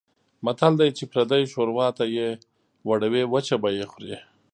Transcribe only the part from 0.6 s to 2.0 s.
دی: چې پردۍ شوروا